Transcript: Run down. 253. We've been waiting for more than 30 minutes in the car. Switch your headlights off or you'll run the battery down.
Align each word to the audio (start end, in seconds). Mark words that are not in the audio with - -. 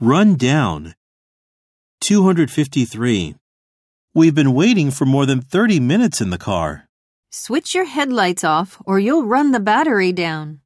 Run 0.00 0.34
down. 0.34 0.94
253. 2.02 3.34
We've 4.12 4.34
been 4.34 4.52
waiting 4.52 4.90
for 4.90 5.06
more 5.06 5.24
than 5.24 5.40
30 5.40 5.80
minutes 5.80 6.20
in 6.20 6.28
the 6.28 6.36
car. 6.36 6.86
Switch 7.30 7.74
your 7.74 7.86
headlights 7.86 8.44
off 8.44 8.76
or 8.84 8.98
you'll 8.98 9.24
run 9.24 9.52
the 9.52 9.60
battery 9.60 10.12
down. 10.12 10.60